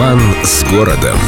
[0.00, 1.18] Роман с городом.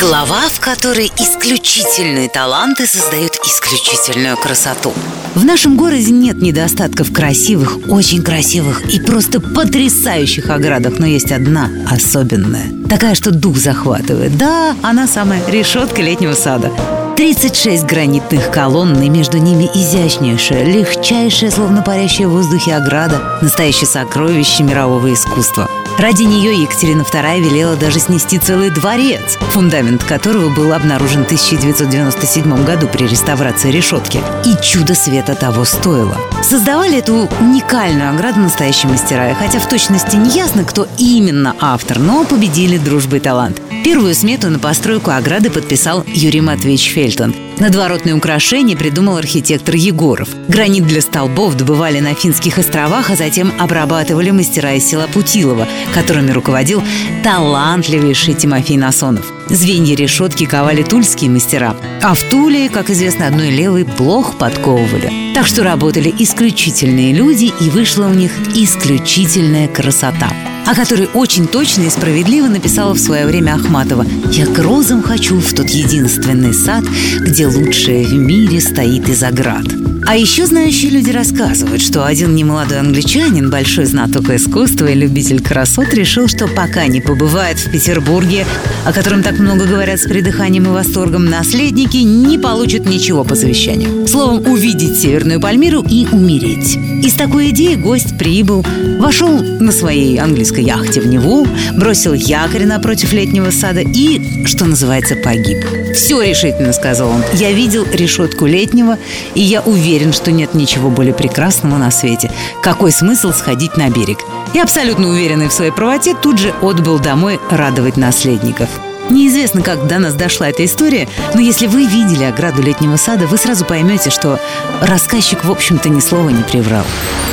[0.00, 4.92] Глава, в которой исключительные таланты создают исключительную красоту.
[5.36, 11.70] В нашем городе нет недостатков красивых, очень красивых и просто потрясающих оградах, но есть одна
[11.88, 12.66] особенная.
[12.90, 14.36] Такая, что дух захватывает.
[14.36, 16.72] Да, она самая решетка летнего сада.
[17.16, 24.62] 36 гранитных колонн, и между ними изящнейшая, легчайшая, словно парящая в воздухе ограда, настоящее сокровище
[24.62, 25.66] мирового искусства.
[25.98, 32.64] Ради нее Екатерина II велела даже снести целый дворец, фундамент которого был обнаружен в 1997
[32.66, 34.20] году при реставрации решетки.
[34.44, 36.18] И чудо света того стоило.
[36.42, 42.26] Создавали эту уникальную ограду настоящие мастера, хотя в точности не ясно, кто именно автор, но
[42.26, 43.62] победили дружба и талант.
[43.86, 47.32] Первую смету на постройку ограды подписал Юрий Матвеевич Фельтон.
[47.60, 50.28] Надворотные украшения придумал архитектор Егоров.
[50.48, 56.32] Гранит для столбов добывали на Финских островах, а затем обрабатывали мастера из села Путилова, которыми
[56.32, 56.82] руководил
[57.22, 59.35] талантливейший Тимофей Насонов.
[59.48, 65.34] Звенья решетки ковали тульские мастера, а в Туле, как известно, одной левой плохо подковывали.
[65.34, 70.30] Так что работали исключительные люди, и вышла у них исключительная красота
[70.66, 75.54] о которой очень точно и справедливо написала в свое время Ахматова «Я грозом хочу в
[75.54, 76.84] тот единственный сад,
[77.20, 79.64] где лучшее в мире стоит из оград».
[80.08, 85.92] А еще знающие люди рассказывают, что один немолодой англичанин, большой знаток искусства и любитель красот,
[85.94, 88.46] решил, что пока не побывает в Петербурге,
[88.84, 94.06] о котором так много говорят с придыханием и восторгом, наследники не получат ничего по завещанию.
[94.06, 96.76] Словом, увидеть Северную Пальмиру и умереть.
[96.76, 98.64] И с такой идеей гость прибыл,
[98.98, 105.16] вошел на своей английской яхте в Неву, бросил якорь напротив летнего сада и, что называется,
[105.16, 105.64] погиб.
[105.94, 107.22] «Все решительно»,— сказал он.
[107.34, 108.98] «Я видел решетку летнего,
[109.34, 112.30] и я уверен, что нет ничего более прекрасного на свете.
[112.62, 114.18] Какой смысл сходить на берег?
[114.54, 118.68] И абсолютно уверенный в своей правоте тут же отбыл домой радовать наследников.
[119.10, 123.36] Неизвестно, как до нас дошла эта история, но если вы видели ограду летнего сада, вы
[123.36, 124.40] сразу поймете, что
[124.80, 126.84] рассказчик, в общем-то, ни слова не приврал.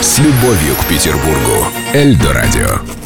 [0.01, 1.67] С любовью к Петербургу.
[1.93, 3.02] Эльдо радио.